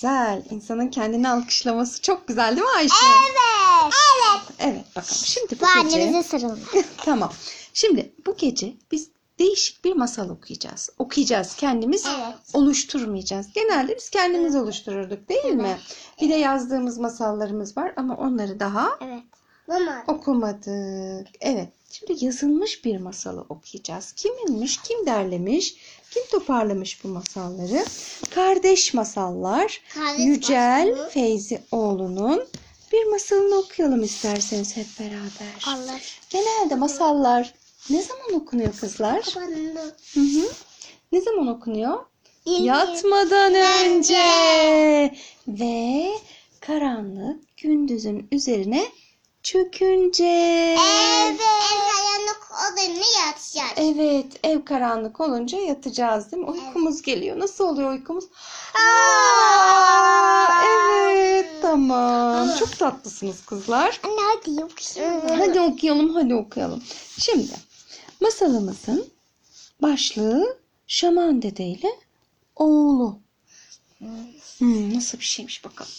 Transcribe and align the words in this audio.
Güzel. 0.00 0.42
İnsanın 0.50 0.88
kendini 0.88 1.28
alkışlaması 1.28 2.02
çok 2.02 2.28
güzel 2.28 2.56
değil 2.56 2.66
mi 2.66 2.72
Ayşe? 2.76 2.94
Evet. 3.06 3.94
Evet. 4.34 4.42
Evet 4.58 4.84
bakalım. 4.96 5.14
Şimdi 5.24 5.60
bu 5.60 5.64
Bu 5.64 5.84
gece... 5.84 5.96
annemize 5.96 6.22
sarılın. 6.22 6.60
tamam. 6.96 7.32
Şimdi 7.74 8.12
bu 8.26 8.36
gece 8.36 8.74
biz 8.92 9.08
değişik 9.38 9.84
bir 9.84 9.92
masal 9.92 10.28
okuyacağız. 10.28 10.90
Okuyacağız. 10.98 11.56
Kendimiz 11.56 12.04
Evet. 12.06 12.34
oluşturmayacağız. 12.52 13.52
Genelde 13.52 13.96
biz 13.96 14.10
kendimiz 14.10 14.56
oluştururduk 14.56 15.28
değil 15.28 15.54
mi? 15.54 15.78
Bir 16.20 16.28
de 16.28 16.34
yazdığımız 16.34 16.98
masallarımız 16.98 17.76
var 17.76 17.92
ama 17.96 18.16
onları 18.16 18.60
daha 18.60 18.98
Evet. 19.00 19.22
Mama. 19.66 20.04
okumadık. 20.08 21.28
Evet. 21.40 21.68
Şimdi 21.90 22.24
yazılmış 22.24 22.84
bir 22.84 22.96
masalı 23.00 23.40
okuyacağız. 23.48 24.12
Kiminmiş, 24.12 24.76
kim 24.76 25.06
derlemiş, 25.06 25.76
kim 26.10 26.22
toparlamış 26.30 27.04
bu 27.04 27.08
masalları? 27.08 27.84
Kardeş 28.34 28.94
Masallar, 28.94 29.80
Kardeş 29.94 30.24
Yücel 30.26 30.88
masalı. 30.90 31.08
Feyzioğlu'nun 31.10 32.44
bir 32.92 33.04
masalını 33.04 33.54
okuyalım 33.56 34.02
isterseniz 34.02 34.76
hep 34.76 34.86
beraber. 35.00 35.64
Allah. 35.66 35.98
Genelde 36.30 36.74
masallar 36.74 37.54
ne 37.90 38.02
zaman 38.02 38.32
okunuyor 38.34 38.76
kızlar? 38.80 39.22
Kapandı. 39.22 39.96
Hı 40.14 40.20
hı. 40.20 40.48
Ne 41.12 41.20
zaman 41.20 41.46
okunuyor? 41.46 41.98
Yeni- 42.44 42.66
Yatmadan 42.66 43.54
önce. 43.54 43.88
Önce. 43.88 45.14
Ve 45.48 46.06
karanlık 46.60 47.56
gündüzün 47.56 48.28
üzerine 48.32 48.86
çökünce. 49.46 50.24
Evet. 50.24 51.40
Ev 51.40 51.86
kayanlık 51.96 52.48
odanı 52.50 53.04
yatacağız. 53.26 53.72
Evet, 53.76 54.26
ev 54.44 54.64
karanlık 54.64 55.20
olunca 55.20 55.58
yatacağız 55.58 56.32
değil 56.32 56.42
mi? 56.42 56.50
Uykumuz 56.50 57.02
geliyor. 57.02 57.38
Nasıl 57.38 57.64
oluyor 57.64 57.90
uykumuz? 57.92 58.24
Aa, 58.74 58.80
Aa, 60.52 60.64
evet, 60.64 61.46
tamam. 61.62 62.48
Çok 62.58 62.78
tatlısınız 62.78 63.44
kızlar. 63.46 64.00
Anne 64.02 64.20
hadi 64.34 64.64
okuyalım. 64.64 65.38
Hadi 65.38 65.60
okuyalım, 65.60 66.14
hadi 66.14 66.34
okuyalım. 66.34 66.82
Şimdi 67.18 67.52
masalımızın 68.20 69.06
başlığı 69.82 70.58
Şaman 70.86 71.42
Dede 71.42 71.64
ile 71.64 71.90
oğlu. 72.56 73.18
Hmm, 74.58 74.94
nasıl 74.94 75.18
bir 75.18 75.24
şeymiş 75.24 75.64
bakalım. 75.64 75.92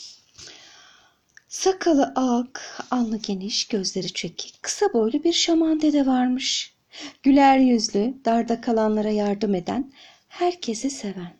Sakalı 1.57 2.13
ak, 2.15 2.85
alnı 2.91 3.17
geniş, 3.17 3.67
gözleri 3.67 4.13
çekik, 4.13 4.63
kısa 4.63 4.93
boylu 4.93 5.23
bir 5.23 5.33
şaman 5.33 5.81
dede 5.81 6.05
varmış. 6.05 6.75
Güler 7.23 7.57
yüzlü, 7.57 8.13
darda 8.25 8.61
kalanlara 8.61 9.09
yardım 9.09 9.55
eden, 9.55 9.93
herkesi 10.27 10.89
seven. 10.89 11.33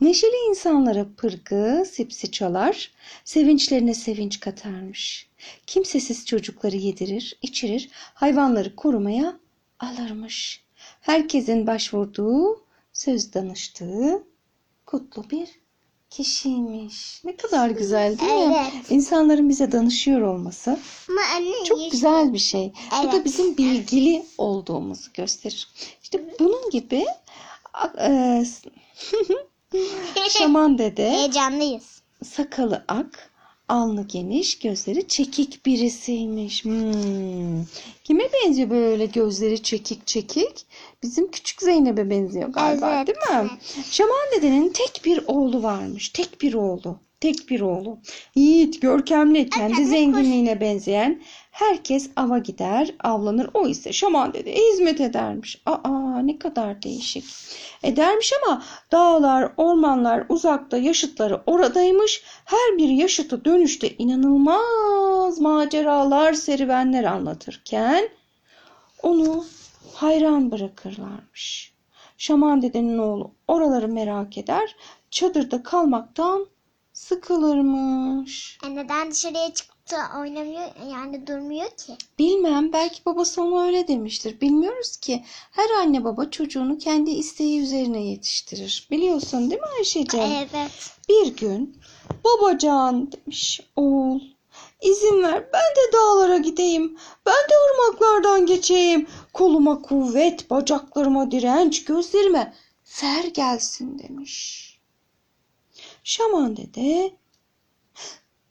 Neşeli 0.00 0.48
insanlara 0.48 1.06
pırgı, 1.16 1.84
sipsi 1.86 2.30
çalar, 2.30 2.90
sevinçlerine 3.24 3.94
sevinç 3.94 4.40
katarmış. 4.40 5.28
Kimsesiz 5.66 6.26
çocukları 6.26 6.76
yedirir, 6.76 7.38
içirir, 7.42 7.90
hayvanları 7.94 8.76
korumaya 8.76 9.40
alırmış. 9.78 10.64
Herkesin 11.00 11.66
başvurduğu, 11.66 12.64
söz 12.92 13.34
danıştığı 13.34 14.24
kutlu 14.86 15.30
bir 15.30 15.63
kişiymiş. 16.16 17.20
Ne 17.24 17.36
kadar 17.36 17.70
güzel 17.70 18.18
değil 18.18 18.32
mi? 18.32 18.56
Evet. 18.72 18.90
İnsanların 18.90 19.48
bize 19.48 19.72
danışıyor 19.72 20.20
olması 20.20 20.78
Ama 21.10 21.20
anne 21.36 21.64
çok 21.64 21.78
yeşil- 21.78 21.90
güzel 21.90 22.32
bir 22.32 22.38
şey. 22.38 22.72
Bu 23.02 23.06
da 23.06 23.10
Evet. 23.16 23.24
bizim 23.24 23.56
bilgili 23.56 24.26
olduğumuzu 24.38 25.10
gösterir. 25.14 25.68
İşte 26.02 26.24
bunun 26.40 26.70
gibi 26.70 27.04
e, 28.00 28.44
şaman 30.30 30.78
dede 30.78 31.10
Heyecanlıyız. 31.10 32.02
sakalı 32.24 32.84
ak, 32.88 33.30
alnı 33.68 34.06
geniş, 34.06 34.58
gözleri 34.58 35.08
çekik 35.08 35.66
birisiymiş. 35.66 36.64
Hmm. 36.64 37.64
Kime 38.04 38.24
benziyor 38.32 38.70
böyle 38.70 39.06
gözleri 39.06 39.62
çekik 39.62 40.06
çekik? 40.06 40.66
Bizim 41.02 41.30
küçük 41.30 41.62
Zeynep'e 41.62 42.10
benziyor 42.10 42.48
galiba 42.48 42.96
Evet, 42.96 43.06
değil 43.06 43.42
mi? 43.42 43.50
Şaman 43.90 44.26
dedenin 44.36 44.68
tek 44.68 45.02
bir 45.04 45.24
oğlu 45.26 45.62
varmış. 45.62 46.08
Tek 46.08 46.40
bir 46.40 46.54
oğlu. 46.54 47.03
Tek 47.20 47.50
bir 47.50 47.60
oğlu. 47.60 47.98
Yiğit, 48.34 48.82
görkemli, 48.82 49.48
kendi 49.50 49.84
zenginliğine 49.86 50.60
benzeyen 50.60 51.22
herkes 51.50 52.10
ava 52.16 52.38
gider, 52.38 52.94
avlanır. 53.04 53.50
O 53.54 53.68
ise 53.68 53.92
şaman 53.92 54.34
dedeye 54.34 54.72
hizmet 54.72 55.00
edermiş. 55.00 55.62
Aa 55.66 56.18
ne 56.18 56.38
kadar 56.38 56.82
değişik. 56.82 57.24
Edermiş 57.82 58.32
ama 58.42 58.62
dağlar, 58.92 59.52
ormanlar 59.56 60.24
uzakta, 60.28 60.76
yaşıtları 60.76 61.42
oradaymış. 61.46 62.22
Her 62.44 62.78
bir 62.78 62.88
yaşıtı 62.88 63.44
dönüşte 63.44 63.90
inanılmaz 63.98 65.40
maceralar, 65.40 66.32
serüvenler 66.32 67.04
anlatırken 67.04 68.08
onu 69.02 69.44
hayran 69.92 70.50
bırakırlarmış. 70.50 71.74
Şaman 72.18 72.62
dedenin 72.62 72.98
oğlu 72.98 73.30
oraları 73.48 73.88
merak 73.88 74.38
eder, 74.38 74.76
çadırda 75.10 75.62
kalmaktan 75.62 76.46
sıkılırmış. 76.94 78.58
E 78.66 78.74
neden 78.74 79.10
dışarıya 79.10 79.54
çıktı 79.54 79.96
oynamıyor 80.20 80.68
yani 80.92 81.26
durmuyor 81.26 81.70
ki? 81.70 81.92
Bilmem 82.18 82.72
belki 82.72 83.04
babası 83.06 83.42
ona 83.42 83.64
öyle 83.64 83.88
demiştir. 83.88 84.40
Bilmiyoruz 84.40 84.96
ki. 84.96 85.24
Her 85.50 85.70
anne 85.70 86.04
baba 86.04 86.30
çocuğunu 86.30 86.78
kendi 86.78 87.10
isteği 87.10 87.60
üzerine 87.60 88.02
yetiştirir. 88.02 88.88
Biliyorsun 88.90 89.50
değil 89.50 89.60
mi 89.60 89.68
Ayşe'ciğim? 89.78 90.26
Evet. 90.32 90.90
Bir 91.08 91.36
gün 91.36 91.76
babacan 92.24 93.12
demiş 93.12 93.60
oğul 93.76 94.20
izin 94.82 95.22
ver 95.22 95.48
ben 95.52 95.60
de 95.76 95.92
dağlara 95.92 96.36
gideyim. 96.36 96.98
Ben 97.26 97.32
de 97.32 97.54
ırmaklardan 97.64 98.46
geçeyim. 98.46 99.06
Koluma 99.32 99.82
kuvvet, 99.82 100.50
bacaklarıma 100.50 101.30
direnç, 101.30 101.84
gözlerime 101.84 102.54
fer 102.84 103.24
gelsin 103.24 103.98
demiş. 103.98 104.64
Şaman 106.04 106.56
dede 106.56 107.12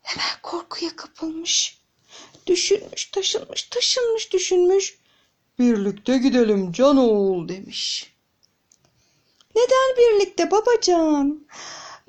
hemen 0.02 0.42
korkuya 0.44 0.96
kapılmış. 0.96 1.82
Düşünmüş, 2.48 3.06
taşınmış, 3.06 3.64
taşınmış, 3.64 4.34
düşünmüş. 4.34 5.00
Birlikte 5.60 6.18
gidelim 6.18 6.72
can 6.72 6.98
oğul 6.98 7.48
demiş. 7.48 8.14
Neden 9.56 9.98
birlikte 9.98 10.52
babacan? 10.52 11.48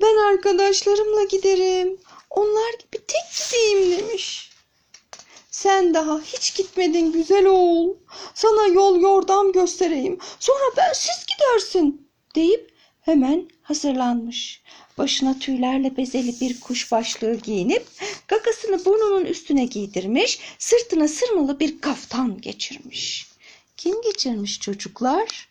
Ben 0.01 0.17
arkadaşlarımla 0.17 1.23
giderim. 1.23 1.99
Onlar 2.29 2.73
gibi 2.73 3.05
tek 3.07 3.49
gideyim 3.49 3.99
demiş. 3.99 4.51
Sen 5.51 5.93
daha 5.93 6.21
hiç 6.21 6.55
gitmedin 6.55 7.11
güzel 7.11 7.45
oğul. 7.45 7.95
Sana 8.33 8.67
yol 8.67 9.01
yordam 9.01 9.51
göstereyim. 9.51 10.19
Sonra 10.39 10.77
bensiz 10.77 11.25
gidersin 11.25 12.09
deyip 12.35 12.74
hemen 13.05 13.49
hazırlanmış. 13.63 14.61
Başına 14.97 15.39
tüylerle 15.39 15.97
bezeli 15.97 16.39
bir 16.41 16.59
kuş 16.59 16.91
başlığı 16.91 17.35
giyinip 17.35 17.87
gagasını 18.27 18.85
burnunun 18.85 19.25
üstüne 19.25 19.65
giydirmiş, 19.65 20.39
sırtına 20.59 21.07
sırmalı 21.07 21.59
bir 21.59 21.81
kaftan 21.81 22.41
geçirmiş. 22.41 23.27
Kim 23.77 24.01
geçirmiş 24.01 24.59
çocuklar? 24.59 25.47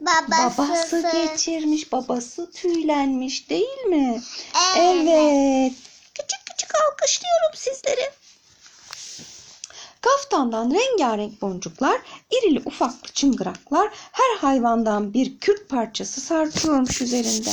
Babası. 0.00 0.58
Babası 0.58 1.04
geçirmiş, 1.12 1.92
babası 1.92 2.50
tüylenmiş 2.52 3.50
değil 3.50 3.80
mi? 3.88 4.22
Evet. 4.78 5.08
Evet. 5.08 5.72
Küçük 6.14 6.46
küçük 6.46 6.70
alkışlıyorum 6.74 7.54
sizleri. 7.54 8.10
Kaftandan 10.32 10.70
rengarenk 10.74 11.42
boncuklar, 11.42 12.00
irili 12.30 12.62
ufaklı 12.64 13.08
çıngıraklar, 13.12 13.88
her 13.92 14.36
hayvandan 14.40 15.14
bir 15.14 15.38
kürk 15.38 15.68
parçası 15.68 16.20
sarkıyormuş 16.20 17.02
üzerinde. 17.02 17.50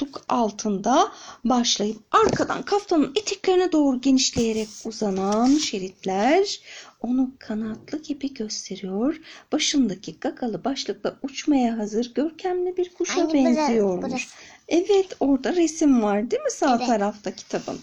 Koltuk 0.00 0.24
altında 0.28 1.12
başlayıp 1.44 1.96
arkadan 2.10 2.62
kaftanın 2.62 3.12
eteklerine 3.16 3.72
doğru 3.72 4.00
genişleyerek 4.00 4.68
uzanan 4.84 5.56
şeritler 5.58 6.60
onu 7.00 7.30
kanatlı 7.38 8.02
gibi 8.02 8.34
gösteriyor. 8.34 9.20
Başındaki 9.52 10.16
gagalı 10.20 10.64
başlıkla 10.64 11.16
uçmaya 11.22 11.78
hazır 11.78 12.14
görkemli 12.14 12.76
bir 12.76 12.94
kuşa 12.94 13.20
Aynı 13.20 13.34
benziyormuş. 13.34 14.10
burası. 14.10 14.26
Evet 14.68 15.16
orada 15.20 15.56
resim 15.56 16.02
var 16.02 16.30
değil 16.30 16.42
mi 16.42 16.50
sağ 16.50 16.76
Evet. 16.76 16.86
tarafta 16.86 17.34
kitabın? 17.34 17.80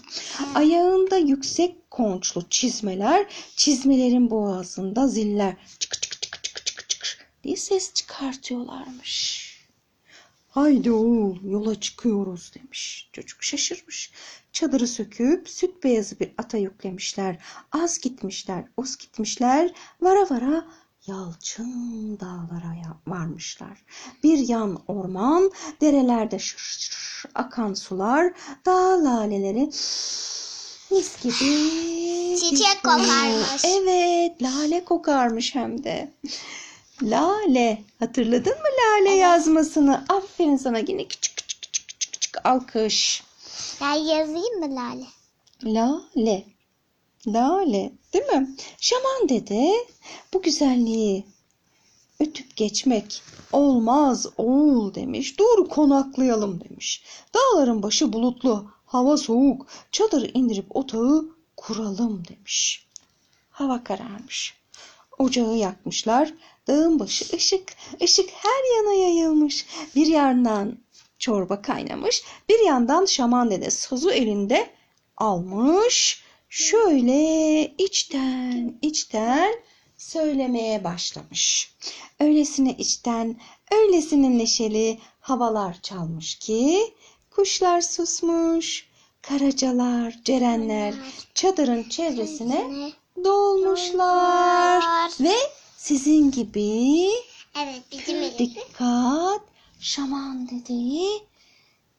Ayağında 0.54 1.16
yüksek 1.16 1.90
konçlu 1.90 2.42
çizmeler, 2.50 3.26
çizmelerin 3.56 4.30
boğazında 4.30 5.08
ziller 5.08 5.56
çık 5.78 6.02
çık 6.02 6.22
çık 6.22 6.42
çık 6.44 6.66
çık 6.66 6.88
çık 6.88 7.26
diye 7.44 7.56
ses 7.56 7.94
çıkartıyorlarmış. 7.94 9.49
Haydi 10.50 10.92
oğul 10.92 11.36
yola 11.44 11.80
çıkıyoruz 11.80 12.52
demiş. 12.54 13.10
Çocuk 13.12 13.42
şaşırmış. 13.42 14.12
Çadırı 14.52 14.86
söküp 14.86 15.48
süt 15.48 15.84
beyazı 15.84 16.20
bir 16.20 16.32
ata 16.38 16.58
yüklemişler. 16.58 17.38
Az 17.72 18.00
gitmişler, 18.00 18.64
uz 18.76 18.96
gitmişler. 18.96 19.72
Vara 20.00 20.30
vara 20.30 20.64
yalçın 21.06 22.18
dağlara 22.20 22.98
varmışlar. 23.06 23.84
Bir 24.22 24.38
yan 24.38 24.82
orman, 24.88 25.50
derelerde 25.80 26.38
şır 26.38 26.58
şır 26.58 27.30
akan 27.34 27.74
sular, 27.74 28.32
dağ 28.66 29.04
laleleri 29.04 29.70
mis 30.90 31.22
gibi. 31.22 31.70
Çiçek 32.40 32.82
kokarmış. 32.82 33.64
Evet, 33.64 34.42
lale 34.42 34.84
kokarmış 34.84 35.54
hem 35.54 35.84
de. 35.84 36.12
Lale. 37.02 37.82
Hatırladın 37.98 38.52
mı 38.52 38.68
lale 38.80 39.16
yazmasını? 39.16 40.04
Aferin 40.08 40.56
sana 40.56 40.78
yine 40.78 41.08
küçük 41.08 41.36
küçük 41.36 41.62
küçük 41.62 41.88
küçük 41.88 42.12
küçük 42.12 42.46
alkış. 42.46 43.24
Ben 43.80 43.94
yazayım 43.94 44.58
mı 44.60 44.76
Lale? 44.76 45.06
Lale. 45.64 46.44
Lale. 47.26 47.92
Değil 48.12 48.24
mi? 48.24 48.56
Şaman 48.80 49.28
dede 49.28 49.72
bu 50.34 50.42
güzelliği 50.42 51.24
ötüp 52.20 52.56
geçmek 52.56 53.22
olmaz 53.52 54.26
oğul 54.36 54.94
demiş. 54.94 55.38
Dur 55.38 55.68
konaklayalım 55.68 56.60
demiş. 56.64 57.04
Dağların 57.34 57.82
başı 57.82 58.12
bulutlu, 58.12 58.70
hava 58.86 59.16
soğuk. 59.16 59.66
Çadırı 59.92 60.26
indirip 60.26 60.76
otağı 60.76 61.24
kuralım 61.56 62.22
demiş. 62.28 62.86
Hava 63.50 63.84
kararmış. 63.84 64.54
Ocağı 65.18 65.56
yakmışlar. 65.56 66.34
Dağın 66.70 66.98
başı 66.98 67.36
ışık, 67.36 67.72
ışık 68.02 68.30
her 68.30 68.76
yana 68.76 68.92
yayılmış. 68.92 69.66
Bir 69.96 70.06
yandan 70.06 70.78
çorba 71.18 71.62
kaynamış, 71.62 72.22
bir 72.48 72.58
yandan 72.66 73.04
şaman 73.04 73.50
dede 73.50 73.70
sazı 73.70 74.10
elinde 74.10 74.70
almış. 75.16 76.22
Şöyle 76.48 77.66
içten 77.78 78.78
içten 78.82 79.54
söylemeye 79.96 80.84
başlamış. 80.84 81.74
Öylesine 82.20 82.72
içten, 82.72 83.40
öylesine 83.72 84.38
neşeli 84.38 84.98
havalar 85.20 85.82
çalmış 85.82 86.34
ki 86.34 86.94
kuşlar 87.30 87.80
susmuş, 87.80 88.88
karacalar, 89.22 90.20
cerenler 90.24 90.94
çadırın 91.34 91.88
çevresine 91.88 92.92
dolmuşlar 93.24 94.82
ve 95.20 95.34
sizin 95.84 96.30
gibi 96.30 97.08
Evet 97.58 97.82
bizim 97.92 98.16
elimizde. 98.16 98.38
dikkat 98.38 99.40
şaman 99.80 100.48
dedeyi 100.50 101.22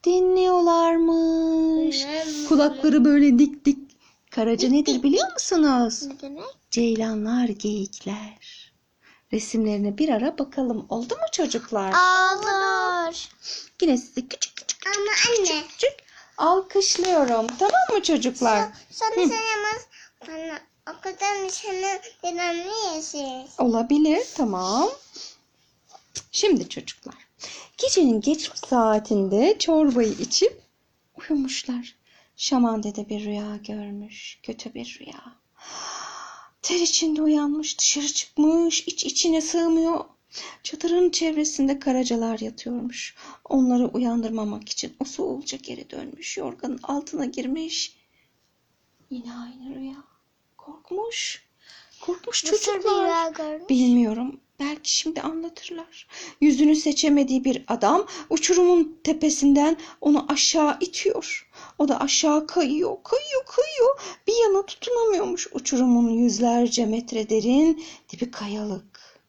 dinliyorlarmış. 0.03 2.05
Kulakları 2.49 3.05
böyle 3.05 3.39
dik 3.39 3.65
dik. 3.65 3.77
Karaca 4.31 4.69
nedir 4.69 5.03
biliyor 5.03 5.33
musunuz? 5.33 6.03
Ne 6.03 6.19
demek? 6.21 6.43
Ceylanlar, 6.71 7.47
geyikler. 7.47 8.71
Resimlerine 9.33 9.97
bir 9.97 10.09
ara 10.09 10.37
bakalım. 10.37 10.85
Oldu 10.89 11.13
mu 11.13 11.25
çocuklar? 11.31 11.89
Olur. 11.93 13.15
Yine 13.81 13.97
sizi 13.97 14.27
küçük 14.27 14.55
küçük 14.57 14.87
Ama 14.87 15.11
anne. 15.29 15.63
küçük 15.67 15.93
alkışlıyorum. 16.37 17.47
Tamam 17.59 17.81
mı 17.97 18.03
çocuklar? 18.03 18.69
Sana 18.91 19.11
sayamaz. 19.15 19.87
Bana 20.21 20.21
o 20.21 20.25
kadar 20.25 20.61
nişanı 21.51 22.01
dedemle 22.23 22.95
yaşayız. 22.95 23.49
Olabilir. 23.57 24.27
Tamam. 24.35 24.89
Şimdi 26.31 26.69
çocuklar. 26.69 27.15
Gecenin 27.77 28.21
geç 28.21 28.51
saatinde 28.55 29.55
çorbayı 29.59 30.11
içip 30.11 30.61
uyumuşlar. 31.15 31.95
Şaman 32.35 32.83
dede 32.83 33.09
bir 33.09 33.25
rüya 33.25 33.55
görmüş. 33.67 34.39
Kötü 34.43 34.73
bir 34.73 34.99
rüya. 34.99 35.35
Ter 36.61 36.79
içinde 36.79 37.21
uyanmış, 37.21 37.79
dışarı 37.79 38.07
çıkmış, 38.07 38.87
iç 38.87 39.05
içine 39.05 39.41
sığmıyor. 39.41 40.05
Çadırın 40.63 41.09
çevresinde 41.09 41.79
karacalar 41.79 42.39
yatıyormuş. 42.39 43.15
Onları 43.49 43.87
uyandırmamak 43.87 44.69
için 44.69 44.95
usulca 44.99 45.57
geri 45.57 45.89
dönmüş. 45.89 46.37
Yorganın 46.37 46.79
altına 46.83 47.25
girmiş. 47.25 47.97
Yine 49.09 49.33
aynı 49.33 49.75
rüya. 49.75 50.03
Korkmuş. 50.65 51.43
Korkmuş 52.01 52.43
çocuklar. 52.43 53.69
Bilmiyorum. 53.69 54.39
Belki 54.59 54.95
şimdi 54.95 55.21
anlatırlar. 55.21 56.07
Yüzünü 56.41 56.75
seçemediği 56.75 57.45
bir 57.45 57.63
adam 57.67 58.07
uçurumun 58.29 58.99
tepesinden 59.03 59.77
onu 60.01 60.25
aşağı 60.31 60.77
itiyor. 60.81 61.49
O 61.79 61.87
da 61.87 61.99
aşağı 62.01 62.47
kayıyor, 62.47 62.97
kayıyor, 63.03 63.45
kayıyor. 63.45 64.19
Bir 64.27 64.43
yana 64.43 64.65
tutunamıyormuş. 64.65 65.47
Uçurumun 65.53 66.09
yüzlerce 66.09 66.85
metre 66.85 67.29
derin 67.29 67.85
dibi 68.09 68.31
kayalık. 68.31 69.19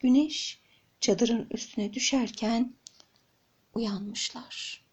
Güneş 0.00 0.60
çadırın 1.00 1.46
üstüne 1.50 1.92
düşerken 1.92 2.74
uyanmışlar. 3.74 4.83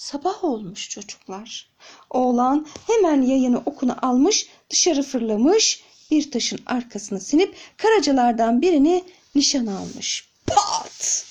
Sabah 0.00 0.44
olmuş 0.44 0.88
çocuklar. 0.88 1.70
Oğlan 2.10 2.66
hemen 2.86 3.22
yayını 3.22 3.58
okunu 3.66 3.96
almış, 4.06 4.48
dışarı 4.70 5.02
fırlamış, 5.02 5.84
bir 6.10 6.30
taşın 6.30 6.58
arkasına 6.66 7.20
sinip 7.20 7.56
karacalardan 7.76 8.62
birini 8.62 9.04
nişan 9.34 9.66
almış. 9.66 10.28
Pat! 10.46 11.26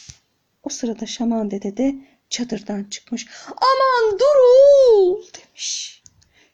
O 0.64 0.70
sırada 0.70 1.06
şaman 1.06 1.52
dede 1.52 1.78
de 1.78 1.96
çadırdan 2.30 2.84
çıkmış. 2.84 3.28
Aman 3.48 4.20
durul 4.20 5.24
demiş. 5.24 6.04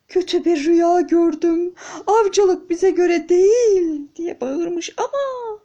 Kötü 0.08 0.46
bir 0.46 0.66
rüya 0.66 1.02
gördüm. 1.02 1.76
Avcılık 2.08 2.70
bize 2.70 2.90
göre 2.90 3.30
değil 3.30 4.02
diye 4.16 4.42
bağırmış 4.42 4.94
ama 4.98 5.60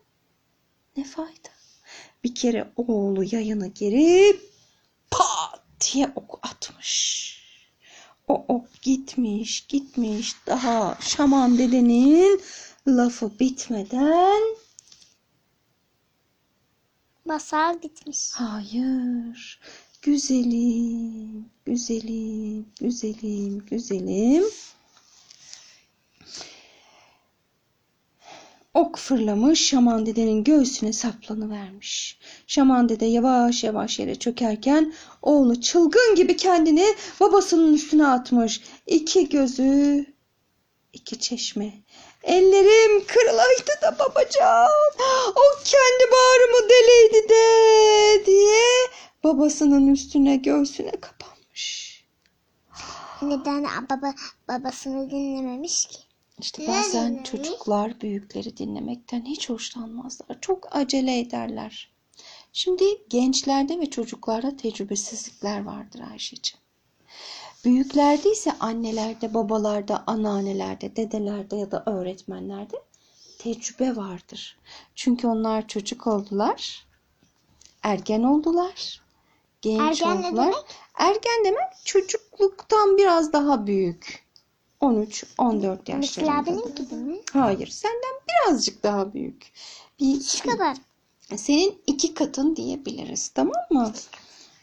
ne 0.96 1.04
fayda. 1.04 1.50
Bir 2.24 2.34
kere 2.34 2.72
oğlu 2.76 3.24
yayını 3.24 3.66
girip 3.66 4.40
pat 5.10 5.69
diye 5.80 6.12
ok 6.16 6.38
atmış. 6.42 7.30
O 8.28 8.44
ok 8.48 8.82
gitmiş, 8.82 9.66
gitmiş. 9.66 10.34
Daha 10.46 10.98
şaman 11.00 11.58
dedenin 11.58 12.40
lafı 12.86 13.38
bitmeden 13.40 14.42
Masal 17.24 17.80
gitmiş. 17.80 18.30
hayır. 18.32 19.60
Güzelim, 20.02 21.50
güzelim, 21.64 22.66
güzelim, 22.80 23.58
güzelim. 23.58 24.44
Ok 28.74 28.98
fırlamış 28.98 29.68
şaman 29.68 30.06
dedenin 30.06 30.44
göğsüne 30.44 30.92
saplanıvermiş. 30.92 32.18
Şaman 32.46 32.88
dede 32.88 33.06
yavaş 33.06 33.64
yavaş 33.64 33.98
yere 33.98 34.14
çökerken 34.14 34.94
oğlu 35.22 35.60
çılgın 35.60 36.14
gibi 36.14 36.36
kendini 36.36 36.86
babasının 37.20 37.74
üstüne 37.74 38.06
atmış. 38.06 38.60
İki 38.86 39.28
gözü, 39.28 40.06
iki 40.92 41.18
çeşme. 41.18 41.72
Ellerim 42.22 43.06
kırılaydı 43.06 43.70
da 43.82 43.98
babacan. 43.98 44.68
O 45.30 45.42
kendi 45.64 46.12
bağrımı 46.12 46.68
deleydi 46.68 47.28
de 47.28 48.26
diye 48.26 48.66
babasının 49.24 49.88
üstüne 49.88 50.36
göğsüne 50.36 50.90
kapanmış. 50.90 52.04
Neden 53.22 53.64
baba 53.90 54.14
babasını 54.48 55.10
dinlememiş 55.10 55.84
ki? 55.86 56.09
İşte 56.40 56.66
bazen 56.68 57.22
çocuklar 57.22 58.00
büyükleri 58.00 58.56
dinlemekten 58.56 59.24
hiç 59.24 59.50
hoşlanmazlar. 59.50 60.40
Çok 60.40 60.76
acele 60.76 61.18
ederler. 61.18 61.92
Şimdi 62.52 62.84
gençlerde 63.08 63.78
ve 63.80 63.90
çocuklarda 63.90 64.56
tecrübesizlikler 64.56 65.64
vardır 65.64 66.00
Ayşe'ciğim. 66.12 66.60
Büyüklerde 67.64 68.30
ise 68.32 68.52
annelerde, 68.60 69.34
babalarda, 69.34 70.04
anneannelerde, 70.06 70.96
dedelerde 70.96 71.56
ya 71.56 71.70
da 71.70 71.82
öğretmenlerde 71.86 72.76
tecrübe 73.38 73.96
vardır. 73.96 74.58
Çünkü 74.94 75.26
onlar 75.26 75.68
çocuk 75.68 76.06
oldular, 76.06 76.86
ergen 77.82 78.22
oldular, 78.22 79.02
genç 79.62 79.80
Ergen 80.02 80.22
ne 80.22 80.26
oldular. 80.28 80.44
demek? 80.44 80.64
Ergen 80.94 81.44
demek 81.44 81.68
çocukluktan 81.84 82.98
biraz 82.98 83.32
daha 83.32 83.66
büyük. 83.66 84.29
13-14 84.80 85.90
yaşlarında. 85.90 85.96
Mesela 85.96 86.46
benim 86.46 86.74
gibi 86.74 86.94
mi? 86.94 87.20
Hayır, 87.32 87.66
senden 87.68 88.20
birazcık 88.28 88.82
daha 88.82 89.14
büyük. 89.14 89.52
Bir, 90.00 90.20
Şu 90.22 90.50
kadar. 90.50 90.76
senin 91.36 91.78
iki 91.86 92.14
katın 92.14 92.56
diyebiliriz, 92.56 93.28
tamam 93.28 93.64
mı? 93.70 93.92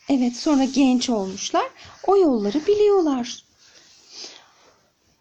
Evet, 0.10 0.36
sonra 0.36 0.64
genç 0.64 1.10
olmuşlar. 1.10 1.66
O 2.08 2.18
yolları 2.18 2.68
biliyorlar. 2.68 3.44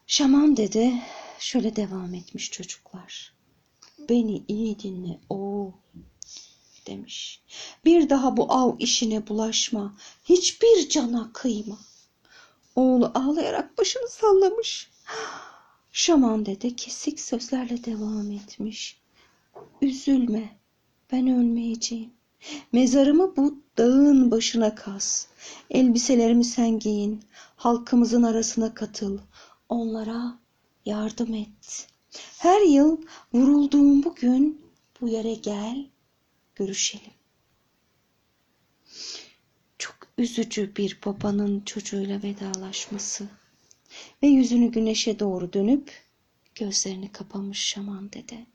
Şaman 0.07 0.57
dede 0.57 1.03
şöyle 1.39 1.77
devam 1.77 2.15
etmiş 2.15 2.51
çocuklar. 2.51 3.33
Beni 4.09 4.43
iyi 4.49 4.79
dinle 4.79 5.19
o 5.31 5.71
demiş. 6.87 7.41
Bir 7.85 8.09
daha 8.09 8.37
bu 8.37 8.53
av 8.53 8.73
işine 8.79 9.29
bulaşma. 9.29 9.97
Hiçbir 10.25 10.89
cana 10.89 11.31
kıyma. 11.33 11.79
Oğlu 12.77 13.13
ağlayarak 13.15 13.79
başını 13.79 14.09
sallamış. 14.09 14.91
Şaman 15.93 16.47
dede 16.47 16.77
kesik 16.77 17.21
sözlerle 17.21 17.85
devam 17.85 18.31
etmiş. 18.31 19.01
Üzülme, 19.83 20.59
ben 21.13 21.29
ölmeyeceğim. 21.29 22.11
Mezarımı 22.73 23.37
bu 23.37 23.59
dağın 23.79 24.31
başına 24.31 24.75
kaz. 24.75 25.29
Elbiselerimi 25.71 26.45
sen 26.45 26.79
giyin. 26.79 27.23
Halkımızın 27.57 28.23
arasına 28.23 28.75
katıl. 28.75 29.19
Onlara 29.69 30.39
yardım 30.85 31.35
et. 31.35 31.89
Her 32.39 32.61
yıl 32.61 33.01
vurulduğum 33.33 34.05
bu 34.05 34.15
gün 34.15 34.63
bu 35.01 35.09
yere 35.09 35.35
gel, 35.35 35.87
görüşelim. 36.55 37.13
Çok 39.79 39.97
üzücü 40.19 40.77
bir 40.77 40.99
babanın 41.07 41.61
çocuğuyla 41.61 42.23
vedalaşması 42.23 43.25
ve 44.23 44.27
yüzünü 44.27 44.71
güneşe 44.71 45.19
doğru 45.19 45.53
dönüp 45.53 45.93
gözlerini 46.55 47.13
kapamış 47.13 47.59
şaman 47.59 48.13
dede. 48.13 48.47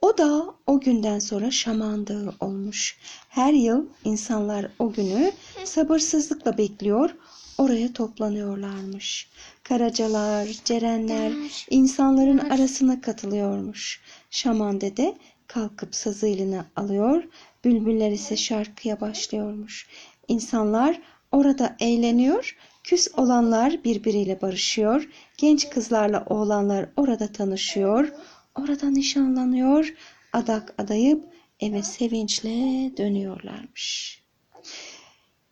O 0.00 0.18
da 0.18 0.54
o 0.66 0.80
günden 0.80 1.18
sonra 1.18 1.50
şaman 1.50 2.06
dağı 2.06 2.34
olmuş. 2.40 2.98
Her 3.28 3.52
yıl 3.52 3.86
insanlar 4.04 4.70
o 4.78 4.92
günü 4.92 5.32
sabırsızlıkla 5.64 6.58
bekliyor, 6.58 7.10
oraya 7.58 7.92
toplanıyorlarmış. 7.92 9.30
Karacalar, 9.62 10.48
cerenler 10.64 11.32
insanların 11.70 12.38
arasına 12.38 13.00
katılıyormuş. 13.00 14.00
Şaman 14.30 14.80
dede 14.80 15.16
kalkıp 15.46 15.94
sazı 15.94 16.26
eline 16.26 16.64
alıyor, 16.76 17.24
bülbüller 17.64 18.10
ise 18.10 18.36
şarkıya 18.36 19.00
başlıyormuş. 19.00 19.86
İnsanlar 20.28 21.00
orada 21.32 21.76
eğleniyor, 21.80 22.56
küs 22.84 23.08
olanlar 23.16 23.84
birbiriyle 23.84 24.40
barışıyor, 24.40 25.08
genç 25.38 25.70
kızlarla 25.70 26.24
oğlanlar 26.28 26.88
orada 26.96 27.32
tanışıyor, 27.32 28.12
orada 28.54 28.90
nişanlanıyor, 28.90 29.94
adak 30.32 30.74
adayıp 30.78 31.24
eve 31.60 31.82
sevinçle 31.82 32.50
dönüyorlarmış. 32.96 34.22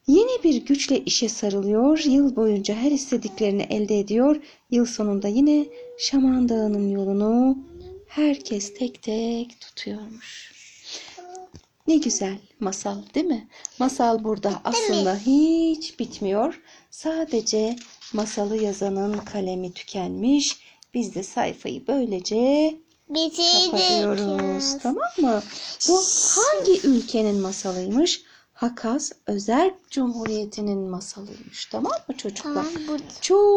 Yeni 0.07 0.43
bir 0.45 0.67
güçle 0.67 1.05
işe 1.05 1.29
sarılıyor, 1.29 1.99
yıl 1.99 2.37
boyunca 2.37 2.75
her 2.75 2.91
istediklerini 2.91 3.63
elde 3.63 3.99
ediyor, 3.99 4.37
yıl 4.71 4.87
sonunda 4.87 5.29
yine 5.29 5.67
Şaman 5.99 6.49
Dağı'nın 6.49 6.89
yolunu 6.89 7.59
herkes 8.09 8.75
tek 8.75 9.03
tek 9.03 9.61
tutuyormuş. 9.61 10.60
Ne 11.91 11.97
güzel 11.97 12.39
masal 12.61 12.97
değil 13.15 13.27
mi? 13.27 13.49
Masal 13.79 14.25
burada 14.25 14.61
aslında 14.65 15.17
hiç 15.17 15.99
bitmiyor. 15.99 16.61
Sadece 16.91 17.77
masalı 18.13 18.57
yazanın 18.57 19.13
kalemi 19.19 19.73
tükenmiş. 19.73 20.59
Biz 20.95 21.15
de 21.15 21.23
sayfayı 21.23 21.87
böylece 21.87 22.75
kapatıyoruz. 23.09 24.79
Tamam 24.83 25.11
mı? 25.19 25.43
Bu 25.89 26.01
hangi 26.37 26.81
ülkenin 26.87 27.41
masalıymış? 27.41 28.23
Hakas 28.53 29.13
Özerk 29.27 29.91
Cumhuriyeti'nin 29.91 30.79
masalıymış. 30.79 31.67
Tamam 31.67 31.93
mı 32.09 32.17
çocuklar? 32.17 32.67
Tamam. 32.87 33.01
Çok 33.21 33.49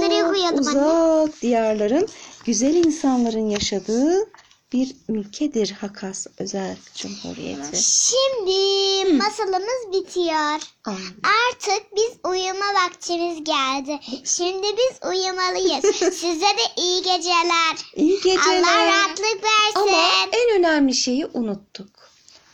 koyalım 0.00 0.34
anne. 0.44 0.60
uzak 0.60 1.42
diyarların 1.42 2.08
güzel 2.44 2.74
insanların 2.74 3.50
yaşadığı 3.50 4.31
bir 4.72 4.96
ülkedir 5.08 5.70
Hakas 5.70 6.26
Özerk 6.38 6.94
Cumhuriyeti. 6.94 7.82
Şimdi 7.82 9.12
masalımız 9.14 9.92
bitiyor. 9.92 10.60
Aynen. 10.84 11.14
Artık 11.22 11.96
biz 11.96 12.10
uyuma 12.24 12.66
vaktimiz 12.84 13.44
geldi. 13.44 14.00
Şimdi 14.24 14.66
biz 14.66 15.10
uyumalıyız. 15.10 15.96
Size 16.14 16.40
de 16.40 16.82
iyi 16.82 17.02
geceler. 17.02 17.76
İyi 17.96 18.16
geceler. 18.16 18.62
Allah 18.62 18.86
rahatlık 18.86 19.44
versin. 19.44 19.80
Ama 19.88 20.08
en 20.32 20.58
önemli 20.58 20.94
şeyi 20.94 21.26
unuttuk. 21.26 21.88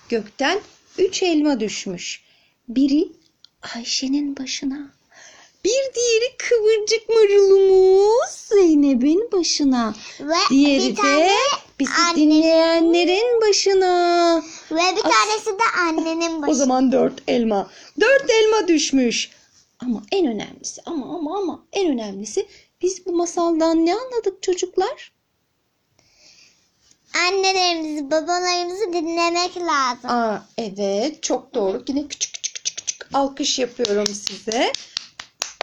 Gökten 0.09 0.61
üç 0.99 1.23
elma 1.23 1.61
düşmüş. 1.61 2.23
Biri 2.69 3.09
Ayşe'nin 3.75 4.37
başına. 4.37 4.91
Bir 5.65 5.95
diğeri 5.95 6.37
kıvırcık 6.39 7.09
marulumuz 7.09 8.31
Zeynep'in 8.31 9.33
başına. 9.33 9.95
Ve 10.21 10.35
Diğeri 10.51 10.89
bir 10.89 10.97
de 10.97 11.01
tane 11.01 11.37
bizi 11.81 11.91
annenin- 11.93 12.31
dinleyenlerin 12.31 13.41
başına. 13.41 14.37
ve 14.71 14.97
bir 14.97 15.03
tanesi 15.03 15.47
de 15.47 15.79
annenin 15.81 16.43
başı. 16.43 16.51
O 16.51 16.55
zaman 16.55 16.93
dört 16.93 17.23
elma. 17.29 17.71
Dört 18.01 18.31
elma 18.31 18.69
düşmüş. 18.69 19.31
Ama 19.81 20.03
en 20.13 20.27
önemlisi 20.27 20.83
ama 20.87 21.17
ama 21.17 21.39
ama 21.39 21.67
en 21.73 21.89
önemlisi 21.93 22.49
biz 22.83 23.07
bu 23.07 23.13
masaldan 23.13 23.87
ne 23.87 23.95
anladık 23.95 24.43
çocuklar? 24.43 25.13
Annelerimizi, 27.29 28.11
babalarımızı 28.11 28.93
dinlemek 28.93 29.57
lazım. 29.57 30.11
Aa, 30.11 30.47
evet 30.59 31.23
çok 31.23 31.55
doğru. 31.55 31.85
Yine 31.89 32.09
küçük 32.09 32.35
küçük 32.35 32.55
küçük 32.55 32.77
küçük 32.87 33.15
alkış 33.15 33.59
yapıyorum 33.59 34.07
size. 34.15 34.73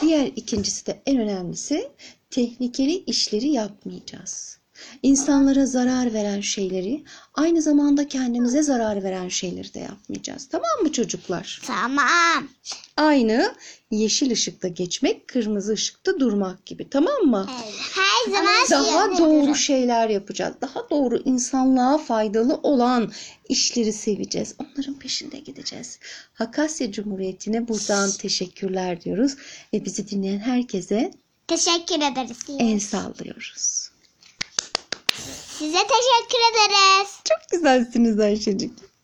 Diğer 0.01 0.25
ikincisi 0.35 0.85
de 0.85 1.01
en 1.05 1.17
önemlisi 1.17 1.91
tehlikeli 2.29 2.93
işleri 2.95 3.47
yapmayacağız. 3.47 4.59
İnsanlara 5.03 5.65
zarar 5.65 6.13
veren 6.13 6.41
şeyleri 6.41 7.03
aynı 7.33 7.61
zamanda 7.61 8.07
kendimize 8.07 8.61
zarar 8.63 9.03
veren 9.03 9.29
şeyleri 9.29 9.73
de 9.73 9.79
yapmayacağız. 9.79 10.47
Tamam 10.51 10.69
mı 10.81 10.91
çocuklar? 10.91 11.61
Tamam. 11.67 12.47
Aynı 12.97 13.55
yeşil 13.91 14.31
ışıkta 14.31 14.67
geçmek, 14.67 15.27
kırmızı 15.27 15.73
ışıkta 15.73 16.19
durmak 16.19 16.65
gibi. 16.65 16.89
Tamam 16.89 17.21
mı? 17.23 17.47
Her 17.95 18.31
zaman 18.31 18.53
Daha 18.71 19.15
şey- 19.17 19.25
doğru 19.25 19.55
şeyler 19.55 20.09
yapacağız. 20.09 20.55
Daha 20.61 20.89
doğru 20.89 21.21
insanlığa 21.25 21.97
faydalı 21.97 22.59
olan 22.63 23.11
işleri 23.49 23.93
seveceğiz. 23.93 24.55
Onların 24.59 24.93
peşinde 24.99 25.39
gideceğiz. 25.39 25.99
Hakasya 26.33 26.91
Cumhuriyeti'ne 26.91 27.67
buradan 27.67 28.11
teşekkürler 28.11 29.01
diyoruz. 29.01 29.35
Ve 29.73 29.85
bizi 29.85 30.09
dinleyen 30.09 30.39
herkese 30.39 31.11
Teşekkür 31.47 31.95
ederiz. 31.95 32.37
el 32.59 32.79
sallıyoruz. 32.79 33.89
Size 35.65 35.77
teşekkür 35.77 36.39
ederiz. 36.51 37.09
Çok 37.25 37.37
güzelsiniz 37.51 38.19
Ayşecik. 38.19 38.71